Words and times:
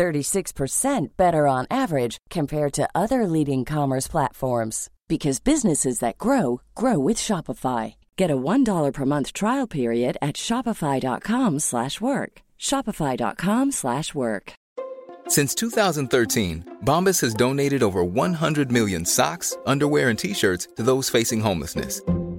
36% 0.00 1.08
better 1.18 1.46
on 1.46 1.66
average 1.70 2.16
compared 2.30 2.72
to 2.72 2.88
other 2.94 3.26
leading 3.26 3.66
commerce 3.66 4.08
platforms 4.08 4.88
because 5.08 5.40
businesses 5.40 5.98
that 5.98 6.16
grow 6.16 6.62
grow 6.74 6.98
with 6.98 7.18
Shopify. 7.18 7.96
Get 8.16 8.30
a 8.30 8.36
$1 8.36 8.92
per 8.94 9.04
month 9.04 9.34
trial 9.34 9.66
period 9.66 10.16
at 10.22 10.36
shopify.com/work. 10.36 12.32
shopify.com/work. 12.58 14.52
Since 15.36 15.54
2013, 15.54 16.64
Bombas 16.84 17.20
has 17.20 17.34
donated 17.34 17.82
over 17.82 18.02
100 18.02 18.72
million 18.72 19.04
socks, 19.04 19.56
underwear, 19.66 20.08
and 20.10 20.18
t-shirts 20.18 20.66
to 20.76 20.82
those 20.82 21.10
facing 21.10 21.40
homelessness. 21.40 22.02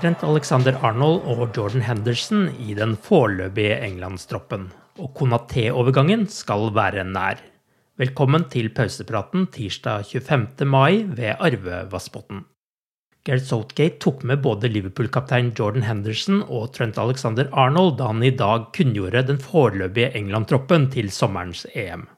Trent 0.00 0.22
Alexander 0.24 0.78
Arnold 0.80 1.26
og 1.28 1.50
Jordan 1.52 1.82
Henderson 1.84 2.46
i 2.64 2.72
den 2.72 2.94
foreløpige 3.04 3.74
englandstroppen. 3.84 4.70
Og 4.96 5.10
Konaté-overgangen 5.18 6.22
skal 6.32 6.70
være 6.72 7.04
nær. 7.04 7.42
Velkommen 8.00 8.46
til 8.48 8.70
pausepraten 8.72 9.44
tirsdag 9.52 10.08
25. 10.08 10.64
mai 10.64 11.04
ved 11.04 11.36
Arve 11.36 11.82
Vassbotn. 11.92 12.46
Gareth 13.28 13.44
Southgate 13.50 14.00
tok 14.00 14.24
med 14.24 14.40
både 14.40 14.72
Liverpool-kaptein 14.72 15.52
Jordan 15.58 15.84
Henderson 15.84 16.46
og 16.48 16.72
Trent 16.72 16.96
Alexander 16.96 17.52
Arnold 17.52 17.98
da 18.00 18.08
han 18.08 18.24
i 18.24 18.32
dag 18.32 18.70
kunngjorde 18.72 19.26
den 19.28 19.44
foreløpige 19.44 20.14
England-troppen 20.16 20.88
til 20.96 21.12
sommerens 21.12 21.66
EM. 21.74 22.08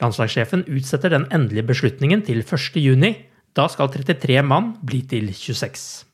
Landslagssjefen 0.00 0.64
utsetter 0.72 1.12
den 1.12 1.28
endelige 1.28 1.68
beslutningen 1.68 2.24
til 2.24 2.40
1.6. 2.40 3.26
Da 3.52 3.68
skal 3.68 3.92
33 3.92 4.40
mann 4.40 4.78
bli 4.80 5.04
til 5.04 5.34
26. 5.34 6.08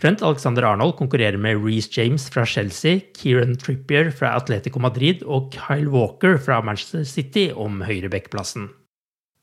Trent 0.00 0.22
Alexander 0.26 0.66
Arnold 0.66 0.96
konkurrerer 0.98 1.38
med 1.38 1.60
Reece 1.62 1.90
James 1.94 2.26
fra 2.30 2.42
Chelsea, 2.46 3.00
Kieran 3.14 3.54
Trippier 3.56 4.10
fra 4.10 4.32
Atletico 4.34 4.82
Madrid 4.82 5.22
og 5.22 5.52
Kyle 5.54 5.90
Walker 5.92 6.38
fra 6.42 6.58
Manchester 6.66 7.04
City 7.06 7.50
om 7.54 7.78
høyrebekkplassen. 7.86 8.68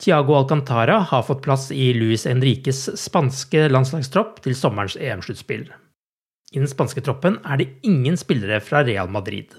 Tiago 0.01 0.35
Alcantara 0.35 0.97
har 1.07 1.23
fått 1.23 1.43
plass 1.45 1.69
i 1.71 1.91
Luis 1.93 2.25
Enriques 2.27 2.87
spanske 2.99 3.67
landslagstropp 3.69 4.41
til 4.43 4.57
sommerens 4.57 4.97
EM-sluttspill. 4.97 5.67
I 6.51 6.59
den 6.59 6.67
spanske 6.67 7.03
troppen 7.05 7.37
er 7.45 7.61
det 7.61 7.69
ingen 7.87 8.17
spillere 8.19 8.59
fra 8.65 8.81
Real 8.83 9.11
Madrid. 9.13 9.53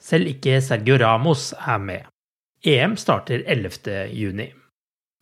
Selv 0.00 0.30
ikke 0.30 0.62
Sergio 0.64 0.96
Ramos 1.02 1.50
er 1.58 1.82
med. 1.82 2.06
EM 2.64 2.96
starter 2.96 3.42
11. 3.44 4.08
juni. 4.14 4.48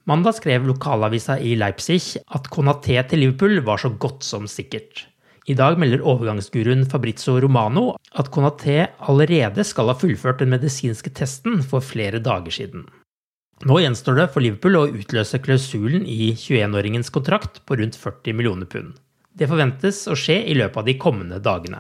Mandag 0.07 0.37
skrev 0.39 0.69
lokalavisa 0.69 1.35
i 1.43 1.57
Leipzig 1.59 2.21
at 2.31 2.47
Conaté 2.53 3.01
til 3.09 3.25
Liverpool 3.25 3.59
var 3.67 3.81
så 3.83 3.91
godt 3.91 4.23
som 4.23 4.47
sikkert. 4.47 5.07
I 5.47 5.55
dag 5.55 5.77
melder 5.79 6.03
overgangsguruen 6.03 6.81
Fabrizio 6.91 7.37
Romano 7.39 7.93
at 8.19 8.33
Conaté 8.35 8.89
allerede 8.99 9.63
skal 9.63 9.93
ha 9.93 9.95
fullført 9.95 10.41
den 10.43 10.51
medisinske 10.51 11.13
testen 11.15 11.61
for 11.63 11.85
flere 11.87 12.19
dager 12.19 12.51
siden. 12.51 12.89
Nå 13.63 13.79
gjenstår 13.79 14.19
det 14.19 14.27
for 14.35 14.43
Liverpool 14.43 14.75
å 14.81 14.89
utløse 14.91 15.39
klausulen 15.45 16.03
i 16.03 16.33
21-åringens 16.35 17.13
kontrakt 17.15 17.63
på 17.63 17.79
rundt 17.79 17.95
40 17.95 18.35
millioner 18.35 18.67
pund. 18.67 18.97
Det 19.39 19.47
forventes 19.47 20.03
å 20.11 20.17
skje 20.19 20.41
i 20.51 20.57
løpet 20.59 20.83
av 20.83 20.89
de 20.91 20.97
kommende 20.99 21.39
dagene. 21.39 21.79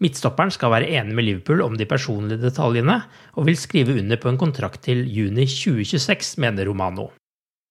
Midtstopperen 0.00 0.54
skal 0.54 0.70
være 0.72 0.92
enig 0.94 1.16
med 1.16 1.26
Liverpool 1.26 1.64
om 1.66 1.74
de 1.76 1.88
personlige 1.90 2.40
detaljene, 2.40 3.02
og 3.34 3.50
vil 3.50 3.58
skrive 3.58 3.98
under 3.98 4.22
på 4.22 4.30
en 4.30 4.38
kontrakt 4.40 4.84
til 4.86 5.02
juni 5.02 5.50
2026, 5.50 6.38
mener 6.40 6.70
Romano. 6.70 7.10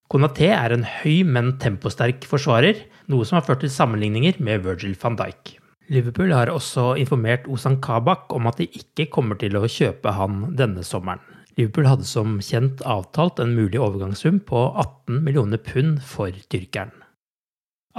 Konaté 0.09 0.47
er 0.49 0.73
en 0.73 0.85
høy, 0.87 1.21
men 1.21 1.53
temposterk 1.61 2.23
forsvarer, 2.25 2.79
noe 3.13 3.25
som 3.27 3.37
har 3.37 3.45
ført 3.45 3.61
til 3.61 3.69
sammenligninger 3.69 4.39
med 4.41 4.63
Virgil 4.65 4.95
van 4.97 5.17
Dijk. 5.19 5.59
Liverpool 5.93 6.33
har 6.33 6.49
også 6.49 6.95
informert 7.01 7.45
Ozan 7.49 7.77
Kabak 7.81 8.33
om 8.33 8.47
at 8.49 8.57
de 8.57 8.65
ikke 8.77 9.07
kommer 9.13 9.37
til 9.41 9.57
å 9.57 9.69
kjøpe 9.69 10.13
han 10.17 10.47
denne 10.57 10.81
sommeren. 10.85 11.21
Liverpool 11.57 11.89
hadde 11.89 12.07
som 12.09 12.37
kjent 12.45 12.81
avtalt 12.87 13.41
en 13.41 13.53
mulig 13.57 13.81
overgangssum 13.81 14.39
på 14.49 14.61
18 14.71 15.19
millioner 15.25 15.61
pund 15.61 15.99
for 16.05 16.33
tyrkeren. 16.49 16.93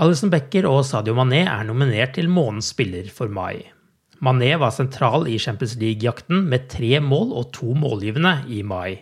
Alison 0.01 0.31
Becker 0.33 0.67
og 0.71 0.85
Sadio 0.89 1.15
Mané 1.19 1.45
er 1.45 1.67
nominert 1.69 2.17
til 2.17 2.31
månedens 2.31 2.71
spiller 2.73 3.11
for 3.13 3.31
mai. 3.31 3.69
Mané 4.23 4.55
var 4.59 4.73
sentral 4.75 5.29
i 5.31 5.39
Champions 5.39 5.77
League-jakten 5.81 6.47
med 6.51 6.71
tre 6.73 6.99
mål 7.05 7.35
og 7.37 7.53
to 7.55 7.75
målgivende 7.77 8.35
i 8.51 8.63
mai. 8.67 8.99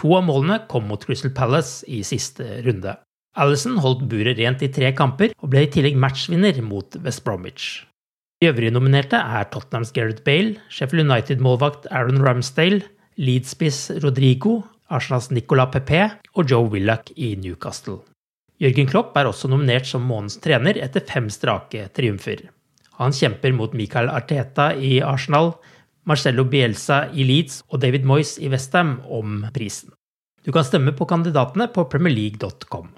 To 0.00 0.14
av 0.16 0.24
målene 0.24 0.62
kom 0.70 0.86
mot 0.88 1.02
Crystal 1.04 1.32
Palace 1.36 1.84
i 1.84 2.00
siste 2.06 2.62
runde. 2.64 2.96
Alison 3.36 3.76
holdt 3.84 4.06
buret 4.10 4.38
rent 4.40 4.62
i 4.64 4.70
tre 4.72 4.90
kamper, 4.96 5.34
og 5.38 5.52
ble 5.52 5.66
i 5.66 5.70
tillegg 5.70 5.98
matchvinner 6.00 6.56
mot 6.64 6.96
West 7.04 7.22
Bromwich. 7.26 7.84
De 8.40 8.48
øvrige 8.48 8.72
nominerte 8.72 9.20
er 9.20 9.50
Tottenhams 9.52 9.92
Gareth 9.92 10.24
Bale, 10.24 10.56
Sheffield 10.72 11.04
United-målvakt 11.04 11.90
Aaron 11.92 12.22
Ramsdale, 12.24 12.80
Leeds-spiss 13.20 13.90
Rodrigo, 14.00 14.62
Arsenals 14.88 15.28
Nicolas 15.30 15.68
Pepe 15.74 16.06
og 16.32 16.48
Joe 16.48 16.70
Willoch 16.72 17.12
i 17.16 17.34
Newcastle. 17.36 18.00
Jørgen 18.60 18.88
Klopp 18.88 19.14
er 19.16 19.28
også 19.28 19.48
nominert 19.52 19.86
som 19.88 20.02
månedens 20.08 20.40
trener 20.40 20.80
etter 20.80 21.04
fem 21.04 21.28
strake 21.32 21.86
triumfer. 21.96 22.46
Han 22.96 23.12
kjemper 23.16 23.52
mot 23.56 23.76
Michael 23.76 24.10
Arteta 24.12 24.70
i 24.76 24.98
Arsenal, 25.04 25.54
Marcello 26.08 26.46
Bielsa 26.48 27.04
i 27.12 27.26
Leeds 27.28 27.60
og 27.68 27.82
David 27.82 28.06
Moyes 28.08 28.36
i 28.40 28.48
Westham 28.52 28.98
om 29.08 29.44
prisen. 29.54 29.92
Du 30.44 30.52
kan 30.52 30.64
stemme 30.64 30.94
på 30.96 31.06
kandidatene 31.08 31.68
på 31.72 31.84
premierleague.com. 31.92 32.88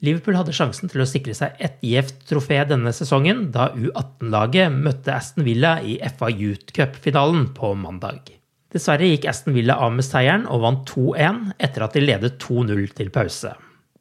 Liverpool 0.00 0.38
hadde 0.38 0.54
sjansen 0.56 0.88
til 0.88 1.02
å 1.02 1.08
sikre 1.08 1.34
seg 1.36 1.58
ett 1.60 1.82
gjevt 1.84 2.22
trofé 2.30 2.62
denne 2.64 2.92
sesongen 2.96 3.50
da 3.52 3.68
U18-laget 3.76 4.72
møtte 4.72 5.12
Aston 5.12 5.44
Villa 5.44 5.74
i 5.84 5.98
FA 6.14 6.30
Youth 6.32 6.72
Cup-finalen 6.76 7.50
på 7.56 7.74
mandag. 7.76 8.30
Dessverre 8.72 9.10
gikk 9.10 9.26
Aston 9.28 9.56
Villa 9.58 9.76
av 9.82 9.92
med 9.92 10.06
seieren 10.06 10.46
og 10.48 10.62
vant 10.64 10.86
2-1 10.88 11.42
etter 11.58 11.84
at 11.84 11.98
de 11.98 12.04
ledet 12.06 12.38
2-0 12.40 12.86
til 12.96 13.10
pause. 13.12 13.52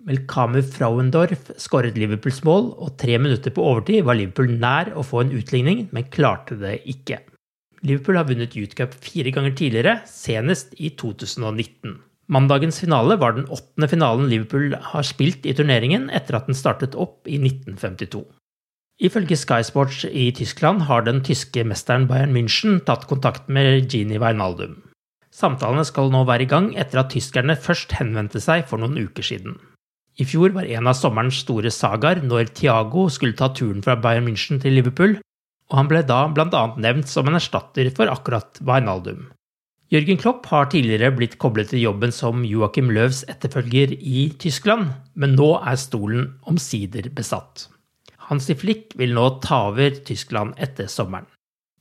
Melkamu 0.07 0.61
Frauendorf 0.63 1.49
skåret 1.59 1.97
Liverpools 1.99 2.39
mål, 2.47 2.69
og 2.79 2.95
tre 3.01 3.17
minutter 3.19 3.51
på 3.51 3.65
overtid 3.65 4.05
var 4.07 4.15
Liverpool 4.15 4.53
nær 4.61 4.93
å 4.95 5.03
få 5.03 5.25
en 5.25 5.33
utligning, 5.35 5.89
men 5.91 6.07
klarte 6.13 6.55
det 6.61 6.77
ikke. 6.87 7.19
Liverpool 7.85 8.19
har 8.19 8.27
vunnet 8.27 8.55
Youth 8.59 8.75
Cup 8.75 8.95
fire 9.03 9.31
ganger 9.31 9.55
tidligere, 9.55 9.99
senest 10.09 10.73
i 10.77 10.91
2019. 10.99 11.99
Mandagens 12.29 12.81
finale 12.83 13.15
var 13.17 13.33
den 13.37 13.47
åttende 13.49 13.87
finalen 13.89 14.27
Liverpool 14.29 14.75
har 14.91 15.07
spilt 15.07 15.47
i 15.49 15.55
turneringen 15.57 16.09
etter 16.13 16.37
at 16.37 16.49
den 16.49 16.57
startet 16.57 16.97
opp 16.99 17.25
i 17.25 17.39
1952. 17.41 18.21
Ifølge 18.99 19.37
Sky 19.39 19.63
Sports 19.63 20.03
i 20.05 20.27
Tyskland 20.35 20.83
har 20.89 21.05
den 21.07 21.23
tyske 21.23 21.63
mesteren 21.65 22.05
Bayern 22.09 22.35
München 22.35 22.81
tatt 22.85 23.07
kontakt 23.07 23.47
med 23.47 23.87
Gini 23.87 24.19
Wijnaldum. 24.19 24.75
Samtalene 25.31 25.85
skal 25.87 26.11
nå 26.11 26.25
være 26.27 26.43
i 26.43 26.49
gang 26.51 26.73
etter 26.77 26.99
at 27.01 27.13
tyskerne 27.13 27.55
først 27.55 27.95
henvendte 27.95 28.41
seg 28.43 28.67
for 28.67 28.81
noen 28.81 28.99
uker 28.99 29.23
siden. 29.23 29.55
I 30.19 30.27
fjor 30.27 30.51
var 30.51 30.67
en 30.67 30.89
av 30.91 30.97
sommerens 30.99 31.39
store 31.45 31.71
sagaer 31.71 32.19
når 32.27 32.51
Thiago 32.59 33.07
skulle 33.07 33.37
ta 33.39 33.47
turen 33.55 33.79
fra 33.85 33.95
Bayern 33.95 34.27
München 34.27 34.59
til 34.59 34.75
Liverpool, 34.75 35.15
og 35.69 35.77
han 35.77 35.89
ble 35.89 36.01
da 36.05 36.23
bl.a. 36.33 36.63
nevnt 36.81 37.09
som 37.09 37.29
en 37.29 37.37
erstatter 37.39 37.91
for 37.95 38.11
akkurat 38.11 38.59
Wijnaldum. 38.65 39.27
Jørgen 39.89 40.19
Klopp 40.21 40.45
har 40.51 40.67
tidligere 40.69 41.09
blitt 41.17 41.39
koblet 41.41 41.71
til 41.71 41.81
jobben 41.81 42.11
som 42.13 42.43
Joachim 42.45 42.91
Löws 42.93 43.23
etterfølger 43.31 43.95
i 43.97 44.27
Tyskland, 44.41 44.91
men 45.17 45.33
nå 45.37 45.55
er 45.65 45.79
stolen 45.81 46.27
omsider 46.49 47.09
besatt. 47.17 47.65
Hansi 48.29 48.53
Flick 48.53 48.93
vil 48.99 49.15
nå 49.17 49.25
ta 49.41 49.63
over 49.71 49.97
Tyskland 50.05 50.53
etter 50.61 50.85
sommeren. 50.85 51.25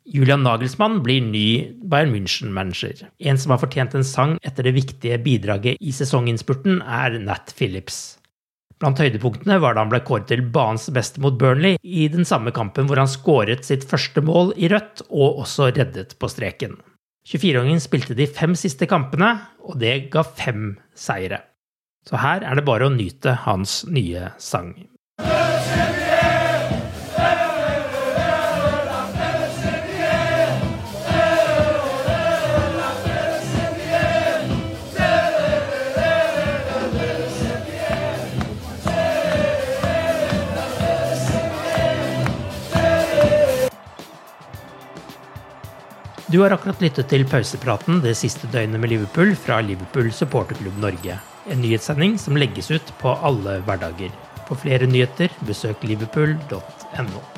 Julian 0.08 0.40
Nagelsmann 0.40 1.02
blir 1.04 1.20
ny 1.20 1.48
Bayern 1.84 2.14
München-manager. 2.14 3.10
En 3.20 3.36
som 3.36 3.52
har 3.52 3.60
fortjent 3.60 3.92
en 3.92 4.06
sang 4.08 4.38
etter 4.40 4.64
det 4.64 4.72
viktige 4.78 5.18
bidraget 5.20 5.76
i 5.84 5.92
sesonginnspurten, 5.92 6.80
er 6.80 7.18
Nat 7.20 7.52
Phillips. 7.58 8.16
Blant 8.78 9.00
høydepunktene 9.02 9.56
var 9.58 9.74
da 9.74 9.82
han 9.82 9.90
ble 9.90 9.98
kåret 10.06 10.28
til 10.30 10.44
banens 10.54 10.86
beste 10.94 11.22
mot 11.22 11.34
Burnley 11.38 11.80
i 11.82 12.06
den 12.12 12.28
samme 12.28 12.52
kampen 12.54 12.86
hvor 12.86 13.00
han 13.02 13.10
skåret 13.10 13.66
sitt 13.66 13.86
første 13.90 14.22
mål 14.22 14.52
i 14.54 14.70
rødt 14.70 15.02
og 15.08 15.42
også 15.42 15.72
reddet 15.74 16.14
på 16.18 16.30
streken. 16.30 16.76
24-åringen 17.28 17.82
spilte 17.82 18.16
de 18.16 18.28
fem 18.30 18.54
siste 18.56 18.86
kampene, 18.88 19.34
og 19.66 19.76
det 19.82 20.08
ga 20.14 20.22
fem 20.24 20.78
seire. 20.96 21.42
Så 22.08 22.16
her 22.22 22.46
er 22.46 22.56
det 22.56 22.64
bare 22.64 22.88
å 22.88 22.94
nyte 22.94 23.34
hans 23.44 23.82
nye 23.90 24.30
sang. 24.40 24.72
Du 46.28 46.40
har 46.42 46.52
akkurat 46.52 46.82
lyttet 46.84 47.08
til 47.08 47.22
pausepraten 47.24 48.02
det 48.04 48.10
siste 48.20 48.50
døgnet 48.52 48.82
med 48.82 48.90
Liverpool 48.92 49.30
fra 49.32 49.62
Liverpool 49.64 50.10
supporterklubb 50.12 50.76
Norge. 50.82 51.16
En 51.48 51.62
nyhetssending 51.64 52.18
som 52.20 52.36
legges 52.36 52.68
ut 52.68 52.92
på 53.00 53.16
alle 53.24 53.56
hverdager. 53.64 54.12
For 54.44 54.60
flere 54.60 54.90
nyheter, 54.92 55.32
besøk 55.48 55.88
liverpool.no. 55.88 57.37